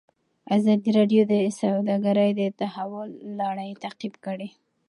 ازادي 0.57 0.89
راډیو 0.99 1.21
د 1.31 1.33
سوداګري 1.59 2.29
د 2.39 2.41
تحول 2.59 3.09
لړۍ 3.39 3.71
تعقیب 3.83 4.13
کړې. 4.25 4.49